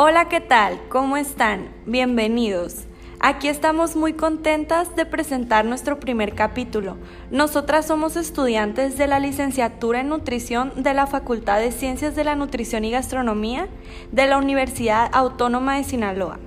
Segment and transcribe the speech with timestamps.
[0.00, 0.78] Hola, ¿qué tal?
[0.90, 1.70] ¿Cómo están?
[1.84, 2.84] Bienvenidos.
[3.18, 6.96] Aquí estamos muy contentas de presentar nuestro primer capítulo.
[7.32, 12.36] Nosotras somos estudiantes de la licenciatura en nutrición de la Facultad de Ciencias de la
[12.36, 13.66] Nutrición y Gastronomía
[14.12, 16.38] de la Universidad Autónoma de Sinaloa.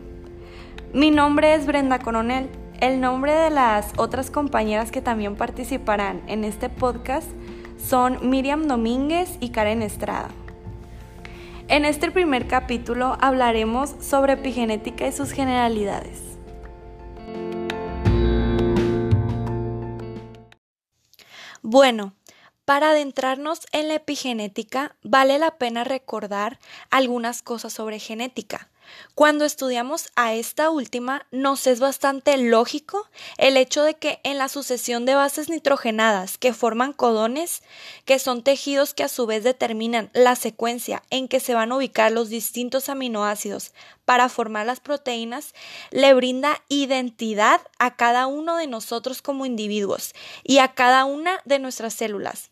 [0.93, 2.47] Mi nombre es Brenda Coronel.
[2.79, 7.27] El nombre de las otras compañeras que también participarán en este podcast
[7.77, 10.29] son Miriam Domínguez y Karen Estrada.
[11.71, 16.19] En este primer capítulo hablaremos sobre epigenética y sus generalidades.
[21.61, 22.13] Bueno,
[22.65, 28.69] para adentrarnos en la epigenética, vale la pena recordar algunas cosas sobre genética.
[29.15, 34.49] Cuando estudiamos a esta última, nos es bastante lógico el hecho de que en la
[34.49, 37.61] sucesión de bases nitrogenadas que forman codones,
[38.05, 41.77] que son tejidos que a su vez determinan la secuencia en que se van a
[41.77, 43.73] ubicar los distintos aminoácidos
[44.05, 45.53] para formar las proteínas,
[45.91, 50.13] le brinda identidad a cada uno de nosotros como individuos
[50.43, 52.51] y a cada una de nuestras células.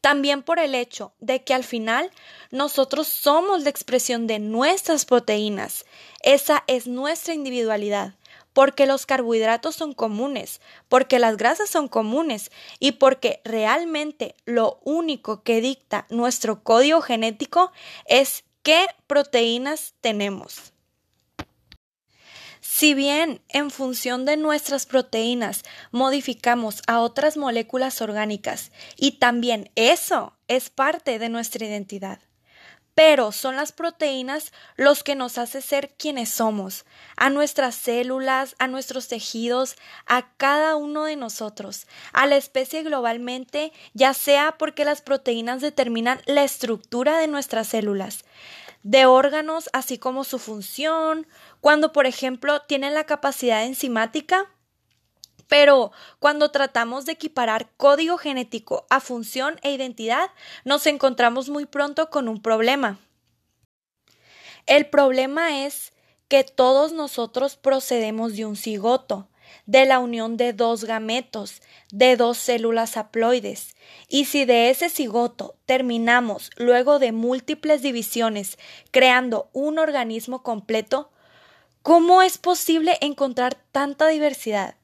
[0.00, 2.10] También por el hecho de que al final
[2.50, 5.84] nosotros somos la expresión de nuestras proteínas.
[6.22, 8.14] Esa es nuestra individualidad
[8.52, 15.42] porque los carbohidratos son comunes, porque las grasas son comunes y porque realmente lo único
[15.42, 17.72] que dicta nuestro código genético
[18.06, 20.71] es qué proteínas tenemos.
[22.82, 30.36] Si bien en función de nuestras proteínas modificamos a otras moléculas orgánicas y también eso
[30.48, 32.18] es parte de nuestra identidad.
[32.96, 36.84] Pero son las proteínas los que nos hace ser quienes somos,
[37.16, 43.72] a nuestras células, a nuestros tejidos, a cada uno de nosotros, a la especie globalmente,
[43.94, 48.24] ya sea porque las proteínas determinan la estructura de nuestras células,
[48.82, 51.26] de órganos, así como su función,
[51.60, 54.50] cuando, por ejemplo, tienen la capacidad enzimática,
[55.48, 60.30] pero cuando tratamos de equiparar código genético a función e identidad,
[60.64, 62.98] nos encontramos muy pronto con un problema.
[64.66, 65.92] El problema es
[66.28, 69.28] que todos nosotros procedemos de un cigoto,
[69.66, 73.76] de la unión de dos gametos, de dos células haploides,
[74.08, 78.58] y si de ese cigoto terminamos luego de múltiples divisiones
[78.90, 81.10] creando un organismo completo,
[81.82, 84.76] ¿cómo es posible encontrar tanta diversidad?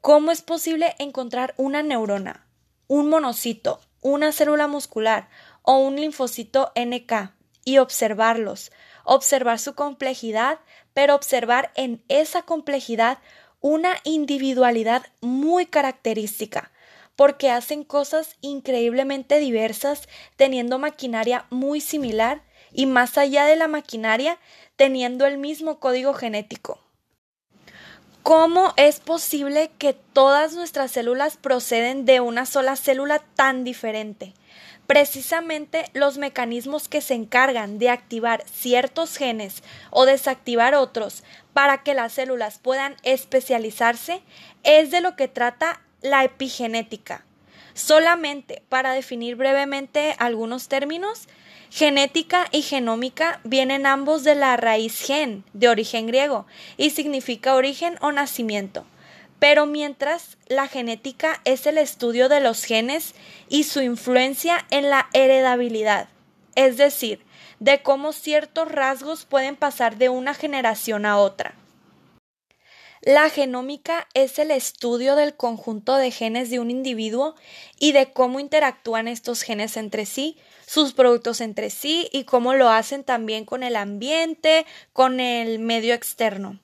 [0.00, 2.46] ¿Cómo es posible encontrar una neurona,
[2.88, 5.28] un monocito, una célula muscular
[5.62, 7.32] o un linfocito NK
[7.64, 8.72] y observarlos,
[9.04, 10.58] observar su complejidad,
[10.94, 13.18] pero observar en esa complejidad
[13.62, 16.70] una individualidad muy característica,
[17.16, 22.42] porque hacen cosas increíblemente diversas, teniendo maquinaria muy similar
[22.72, 24.38] y más allá de la maquinaria,
[24.76, 26.80] teniendo el mismo código genético.
[28.22, 34.34] ¿Cómo es posible que todas nuestras células proceden de una sola célula tan diferente?
[34.86, 41.94] Precisamente los mecanismos que se encargan de activar ciertos genes o desactivar otros para que
[41.94, 44.22] las células puedan especializarse
[44.64, 47.24] es de lo que trata la epigenética.
[47.74, 51.28] Solamente para definir brevemente algunos términos,
[51.70, 56.46] genética y genómica vienen ambos de la raíz gen, de origen griego,
[56.76, 58.84] y significa origen o nacimiento.
[59.42, 63.16] Pero mientras la genética es el estudio de los genes
[63.48, 66.08] y su influencia en la heredabilidad,
[66.54, 67.24] es decir,
[67.58, 71.56] de cómo ciertos rasgos pueden pasar de una generación a otra.
[73.00, 77.34] La genómica es el estudio del conjunto de genes de un individuo
[77.80, 80.38] y de cómo interactúan estos genes entre sí,
[80.68, 85.94] sus productos entre sí y cómo lo hacen también con el ambiente, con el medio
[85.94, 86.60] externo.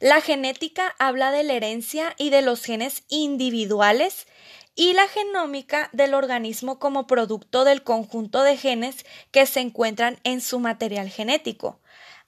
[0.00, 4.26] La genética habla de la herencia y de los genes individuales
[4.74, 10.42] y la genómica del organismo como producto del conjunto de genes que se encuentran en
[10.42, 11.80] su material genético.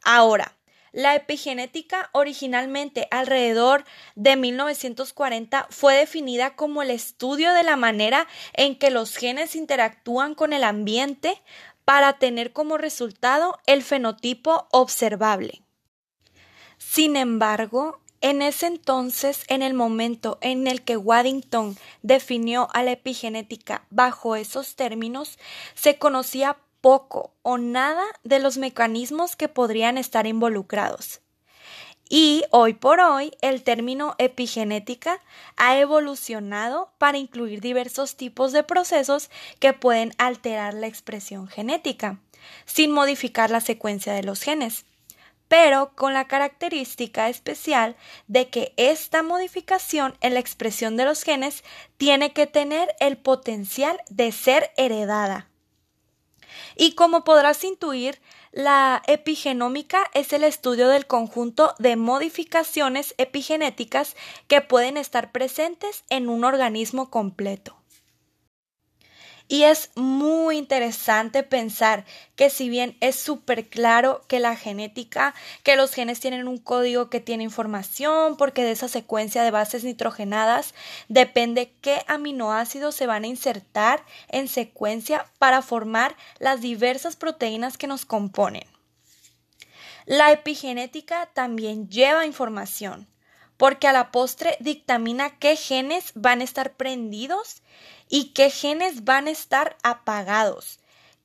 [0.03, 0.57] Ahora,
[0.93, 3.85] la epigenética originalmente alrededor
[4.15, 10.35] de 1940 fue definida como el estudio de la manera en que los genes interactúan
[10.35, 11.43] con el ambiente
[11.85, 15.63] para tener como resultado el fenotipo observable.
[16.91, 22.93] Sin embargo, en ese entonces, en el momento en el que Waddington definió a la
[22.93, 25.39] epigenética bajo esos términos,
[25.75, 31.21] se conocía poco o nada de los mecanismos que podrían estar involucrados.
[32.09, 35.21] Y hoy por hoy el término epigenética
[35.59, 42.19] ha evolucionado para incluir diversos tipos de procesos que pueden alterar la expresión genética.
[42.65, 44.87] sin modificar la secuencia de los genes,
[45.49, 47.97] pero con la característica especial
[48.27, 51.65] de que esta modificación en la expresión de los genes
[51.97, 55.49] tiene que tener el potencial de ser heredada.
[56.77, 58.21] Y como podrás intuir,
[58.53, 64.17] la epigenómica es el estudio del conjunto de modificaciones epigenéticas
[64.47, 67.78] que pueden estar presentes en un organismo completo.
[69.51, 72.05] Y es muy interesante pensar
[72.37, 77.09] que si bien es súper claro que la genética, que los genes tienen un código
[77.09, 80.75] que tiene información, porque de esa secuencia de bases nitrogenadas
[81.09, 87.87] depende qué aminoácidos se van a insertar en secuencia para formar las diversas proteínas que
[87.87, 88.67] nos componen.
[90.05, 93.09] La epigenética también lleva información
[93.59, 97.63] porque a la postre dictamina qué genes van a estar prendidos
[98.09, 100.79] y qué genes van a estar apagados,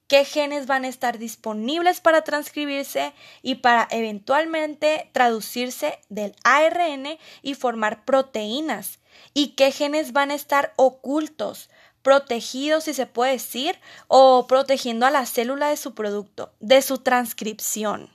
[0.08, 7.54] qué genes van a estar disponibles para transcribirse y para eventualmente traducirse del ARN y
[7.54, 9.00] formar proteínas,
[9.34, 11.70] y qué genes van a estar ocultos,
[12.02, 16.98] protegidos, si se puede decir, o protegiendo a la célula de su producto, de su
[16.98, 18.10] transcripción.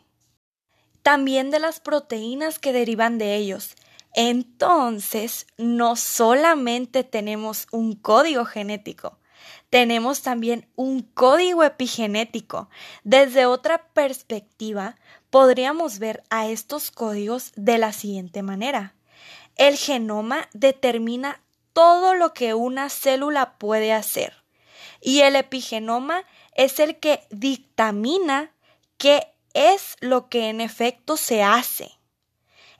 [1.02, 3.76] También de las proteínas que derivan de ellos,
[4.20, 9.16] entonces, no solamente tenemos un código genético,
[9.70, 12.68] tenemos también un código epigenético.
[13.04, 14.96] Desde otra perspectiva,
[15.30, 18.96] podríamos ver a estos códigos de la siguiente manera.
[19.54, 21.40] El genoma determina
[21.72, 24.42] todo lo que una célula puede hacer
[25.00, 26.24] y el epigenoma
[26.56, 28.50] es el que dictamina
[28.96, 31.97] qué es lo que en efecto se hace.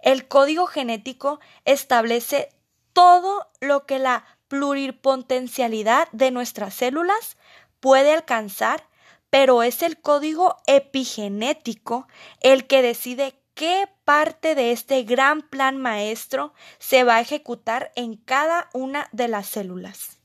[0.00, 2.50] El código genético establece
[2.92, 7.36] todo lo que la pluripotencialidad de nuestras células
[7.80, 8.88] puede alcanzar,
[9.30, 12.08] pero es el código epigenético
[12.40, 18.16] el que decide qué parte de este gran plan maestro se va a ejecutar en
[18.16, 20.18] cada una de las células.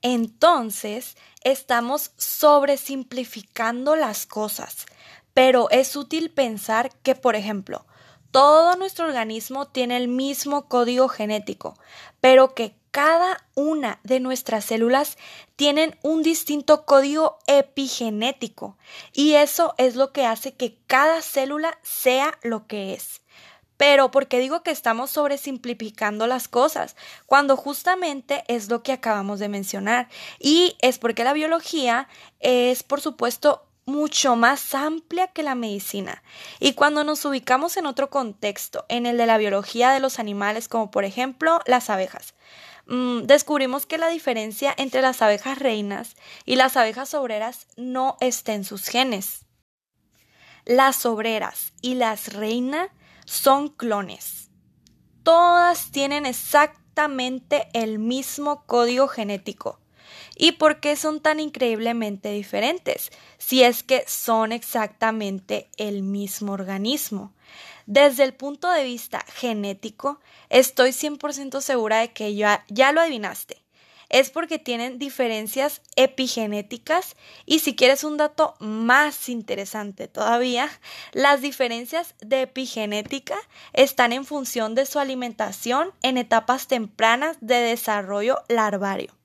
[0.00, 4.86] Entonces, estamos sobresimplificando las cosas,
[5.32, 7.86] pero es útil pensar que, por ejemplo,
[8.34, 11.78] todo nuestro organismo tiene el mismo código genético,
[12.20, 15.18] pero que cada una de nuestras células
[15.54, 18.76] tienen un distinto código epigenético
[19.12, 23.22] y eso es lo que hace que cada célula sea lo que es.
[23.76, 26.96] Pero, ¿por qué digo que estamos sobresimplificando las cosas?
[27.26, 30.08] Cuando justamente es lo que acabamos de mencionar.
[30.38, 32.08] Y es porque la biología
[32.38, 36.22] es, por supuesto, mucho más amplia que la medicina.
[36.60, 40.68] Y cuando nos ubicamos en otro contexto, en el de la biología de los animales,
[40.68, 42.34] como por ejemplo las abejas,
[42.86, 48.54] mm, descubrimos que la diferencia entre las abejas reinas y las abejas obreras no está
[48.54, 49.46] en sus genes.
[50.64, 52.88] Las obreras y las reinas
[53.26, 54.50] son clones.
[55.22, 59.83] Todas tienen exactamente el mismo código genético
[60.44, 67.32] y por qué son tan increíblemente diferentes, si es que son exactamente el mismo organismo.
[67.86, 70.20] Desde el punto de vista genético,
[70.50, 73.62] estoy 100% segura de que ya, ya lo adivinaste.
[74.10, 80.68] Es porque tienen diferencias epigenéticas y si quieres un dato más interesante todavía,
[81.12, 83.38] las diferencias de epigenética
[83.72, 89.23] están en función de su alimentación en etapas tempranas de desarrollo larvario.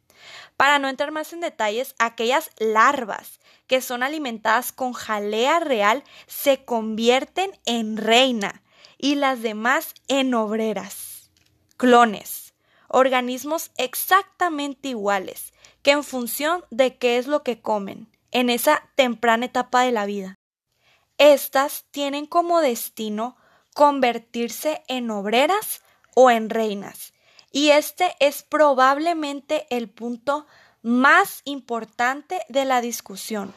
[0.60, 6.66] Para no entrar más en detalles, aquellas larvas que son alimentadas con jalea real se
[6.66, 8.62] convierten en reina
[8.98, 11.32] y las demás en obreras.
[11.78, 12.54] Clones,
[12.90, 19.46] organismos exactamente iguales, que en función de qué es lo que comen en esa temprana
[19.46, 20.36] etapa de la vida.
[21.18, 23.38] Estas tienen como destino
[23.74, 25.84] convertirse en obreras
[26.16, 27.14] o en reinas
[27.52, 30.46] y este es probablemente el punto
[30.82, 33.54] más importante de la discusión.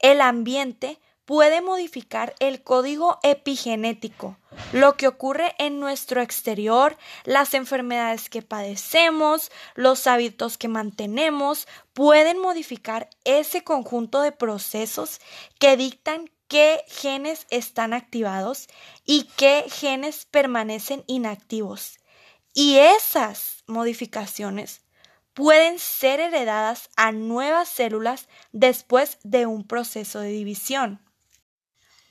[0.00, 4.36] El ambiente puede modificar el código epigenético,
[4.72, 12.38] lo que ocurre en nuestro exterior, las enfermedades que padecemos, los hábitos que mantenemos, pueden
[12.38, 15.20] modificar ese conjunto de procesos
[15.58, 18.68] que dictan qué genes están activados
[19.04, 21.98] y qué genes permanecen inactivos.
[22.58, 24.80] Y esas modificaciones
[25.34, 31.02] pueden ser heredadas a nuevas células después de un proceso de división.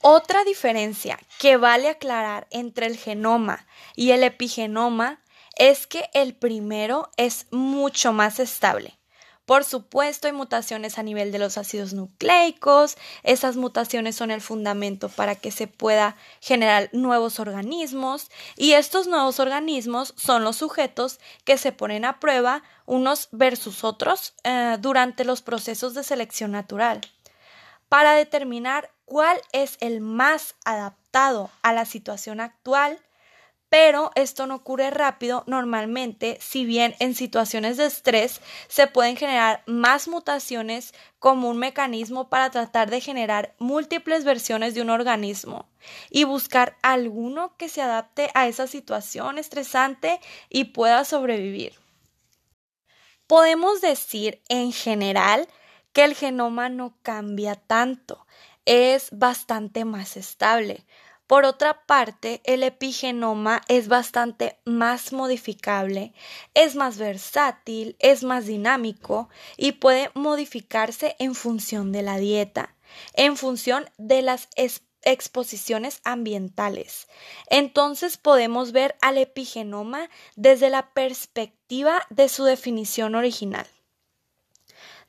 [0.01, 5.19] Otra diferencia que vale aclarar entre el genoma y el epigenoma
[5.57, 8.99] es que el primero es mucho más estable,
[9.45, 12.97] Por supuesto, hay mutaciones a nivel de los ácidos nucleicos.
[13.23, 18.31] Esas mutaciones son el fundamento para que se pueda generar nuevos organismos.
[18.55, 24.33] Y estos nuevos organismos son los sujetos que se ponen a prueba unos versus otros
[24.43, 27.01] eh, durante los procesos de selección natural
[27.89, 32.99] para determinar cuál es el más adaptado a la situación actual
[33.69, 39.63] pero esto no ocurre rápido normalmente, si bien en situaciones de estrés se pueden generar
[39.65, 45.67] más mutaciones como un mecanismo para tratar de generar múltiples versiones de un organismo
[46.09, 50.19] y buscar alguno que se adapte a esa situación estresante
[50.49, 51.73] y pueda sobrevivir.
[53.27, 55.47] Podemos decir en general
[55.93, 58.25] que el genoma no cambia tanto,
[58.65, 60.85] es bastante más estable.
[61.27, 66.13] Por otra parte, el epigenoma es bastante más modificable,
[66.53, 72.75] es más versátil, es más dinámico y puede modificarse en función de la dieta,
[73.13, 74.49] en función de las
[75.01, 77.07] exposiciones ambientales.
[77.49, 83.67] Entonces podemos ver al epigenoma desde la perspectiva de su definición original.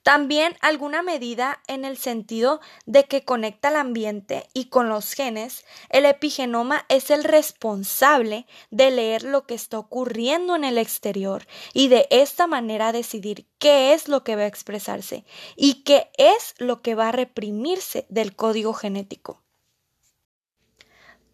[0.07, 5.65] También alguna medida en el sentido de que conecta al ambiente y con los genes,
[5.91, 11.89] el epigenoma es el responsable de leer lo que está ocurriendo en el exterior y
[11.89, 15.25] de esta manera decidir qué es lo que va a expresarse
[15.57, 19.43] y qué es lo que va a reprimirse del código genético.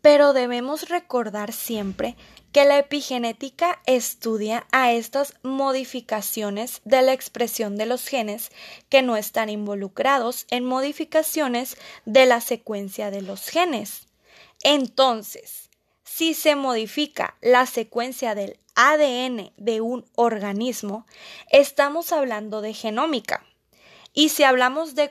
[0.02, 2.16] Pero debemos recordar siempre
[2.52, 8.50] que la epigenética estudia a estas modificaciones de la expresión de los genes
[8.90, 14.08] que no están involucrados en modificaciones de la secuencia de los genes.
[14.62, 15.70] Entonces,
[16.04, 21.06] si se modifica la secuencia del ADN de un organismo,
[21.50, 23.46] estamos hablando de genómica.
[24.12, 25.10] Y si hablamos de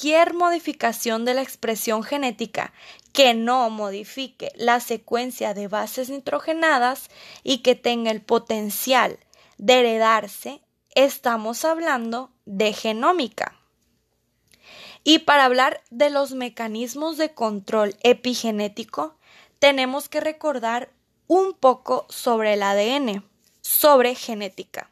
[0.00, 2.72] cualquier modificación de la expresión genética
[3.12, 7.10] que no modifique la secuencia de bases nitrogenadas
[7.42, 9.18] y que tenga el potencial
[9.58, 10.62] de heredarse,
[10.94, 13.60] estamos hablando de genómica.
[15.04, 19.18] Y para hablar de los mecanismos de control epigenético,
[19.58, 20.88] tenemos que recordar
[21.26, 23.22] un poco sobre el ADN,
[23.60, 24.89] sobre genética.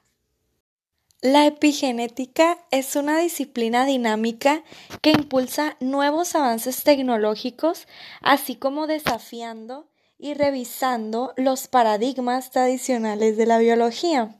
[1.21, 4.63] La epigenética es una disciplina dinámica
[5.03, 7.89] que impulsa nuevos avances tecnológicos,
[8.21, 14.37] así como desafiando y revisando los paradigmas tradicionales de la biología.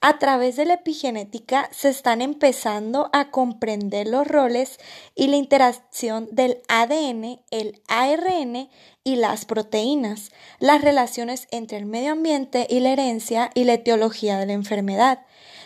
[0.00, 4.80] A través de la epigenética se están empezando a comprender los roles
[5.14, 8.68] y la interacción del ADN, el ARN
[9.04, 14.36] y las proteínas, las relaciones entre el medio ambiente y la herencia y la etiología
[14.38, 15.20] de la enfermedad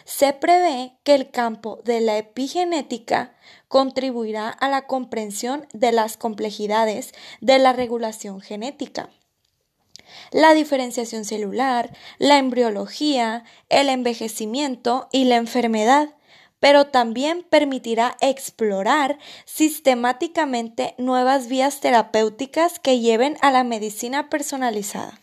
[0.05, 3.35] se prevé que el campo de la epigenética
[3.69, 9.11] contribuirá a la comprensión de las complejidades de la regulación genética.
[10.31, 16.15] La diferenciación celular, la embriología, el envejecimiento y la enfermedad,
[16.61, 25.22] pero también permitirá explorar sistemáticamente nuevas vías terapéuticas que lleven a la medicina personalizada.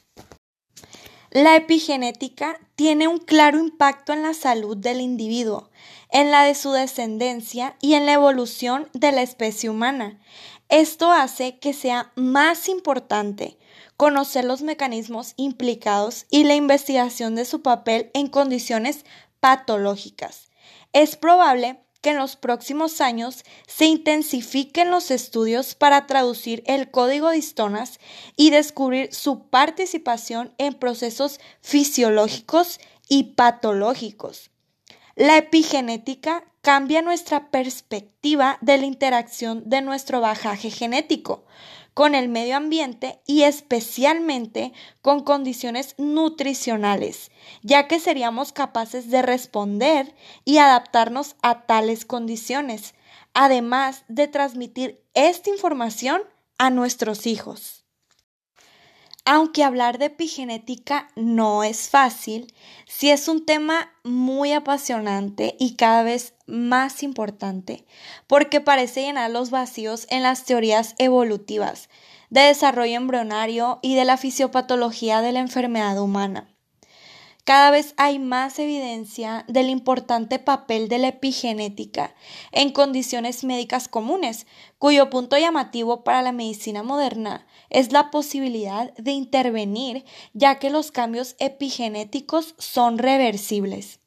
[1.31, 5.69] La epigenética tiene un claro impacto en la salud del individuo,
[6.11, 10.19] en la de su descendencia y en la evolución de la especie humana.
[10.69, 13.59] Esto hace que sea más importante
[13.95, 19.05] conocer los mecanismos implicados y la investigación de su papel en condiciones
[19.39, 20.49] patológicas.
[20.93, 27.29] Es probable que en los próximos años se intensifiquen los estudios para traducir el código
[27.29, 27.99] de histonas
[28.35, 34.51] y descubrir su participación en procesos fisiológicos y patológicos.
[35.15, 41.45] La epigenética cambia nuestra perspectiva de la interacción de nuestro bajaje genético
[41.99, 47.29] con el medio ambiente y especialmente con condiciones nutricionales,
[47.61, 50.15] ya que seríamos capaces de responder
[50.45, 52.95] y adaptarnos a tales condiciones,
[53.33, 56.21] además de transmitir esta información
[56.57, 57.78] a nuestros hijos.
[59.25, 62.53] Aunque hablar de epigenética no es fácil,
[62.87, 67.85] sí es un tema muy apasionante y cada vez más importante,
[68.27, 71.89] porque parece llenar los vacíos en las teorías evolutivas
[72.29, 76.47] de desarrollo embrionario y de la fisiopatología de la enfermedad humana.
[77.49, 82.13] Cada vez hay más evidencia del importante papel de la epigenética
[82.51, 84.45] en condiciones médicas comunes,
[84.77, 90.91] cuyo punto llamativo para la medicina moderna es la posibilidad de intervenir ya que los
[90.91, 93.99] cambios epigenéticos son reversibles.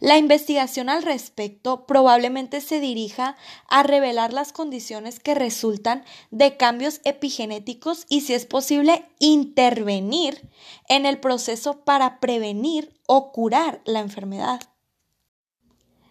[0.00, 3.36] La investigación al respecto probablemente se dirija
[3.68, 10.48] a revelar las condiciones que resultan de cambios epigenéticos y, si es posible, intervenir
[10.88, 14.60] en el proceso para prevenir o curar la enfermedad.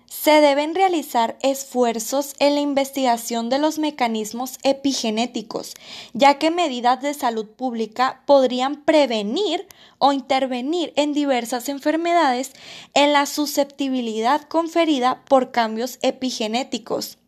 [0.09, 5.75] Se deben realizar esfuerzos en la investigación de los mecanismos epigenéticos,
[6.13, 9.67] ya que medidas de salud pública podrían prevenir
[9.99, 12.53] o intervenir en diversas enfermedades
[12.95, 17.18] en la susceptibilidad conferida por cambios epigenéticos.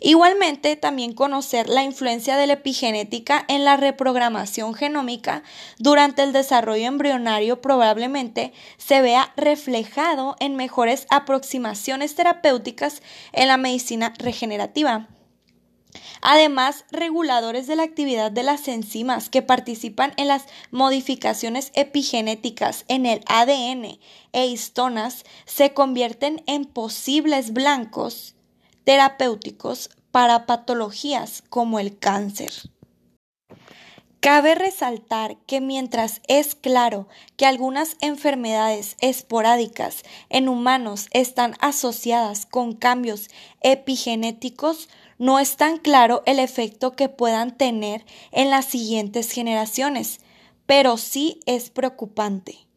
[0.00, 5.42] Igualmente, también conocer la influencia de la epigenética en la reprogramación genómica
[5.78, 13.02] durante el desarrollo embrionario probablemente se vea reflejado en mejores aproximaciones terapéuticas
[13.32, 15.08] en la medicina regenerativa.
[16.22, 23.06] Además, reguladores de la actividad de las enzimas que participan en las modificaciones epigenéticas en
[23.06, 23.98] el ADN
[24.32, 28.36] e histonas se convierten en posibles blancos
[28.84, 32.52] terapéuticos para patologías como el cáncer.
[34.22, 42.74] Cabe resaltar que mientras es claro que algunas enfermedades esporádicas en humanos están asociadas con
[42.74, 43.30] cambios
[43.62, 50.20] epigenéticos, no es tan claro el efecto que puedan tener en las siguientes generaciones,
[50.66, 52.68] pero sí es preocupante.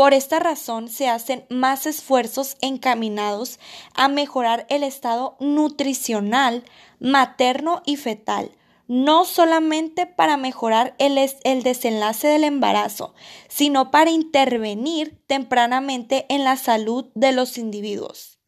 [0.00, 3.58] Por esta razón se hacen más esfuerzos encaminados
[3.92, 6.64] a mejorar el estado nutricional
[7.00, 8.50] materno y fetal,
[8.88, 13.12] no solamente para mejorar el, el, desenlace del embarazo,
[13.48, 18.38] sino para intervenir tempranamente en la salud de los individuos.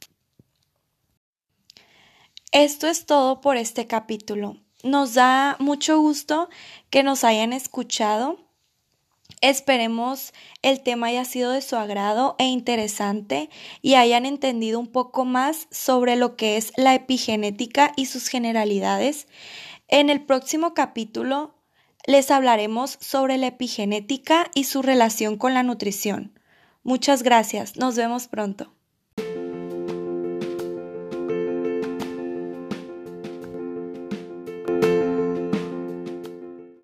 [2.51, 4.57] Esto es todo por este capítulo.
[4.85, 6.49] Nos da mucho gusto
[6.89, 8.39] que nos hayan escuchado.
[9.43, 10.33] Esperemos
[10.63, 13.51] el tema haya sido de su agrado e interesante
[13.83, 19.27] y hayan entendido un poco más sobre lo que es la epigenética y sus generalidades.
[19.89, 21.57] En el próximo capítulo
[22.07, 26.39] les hablaremos sobre la epigenética y su relación con la nutrición.
[26.85, 27.77] Muchas gracias.
[27.77, 28.73] Nos vemos pronto.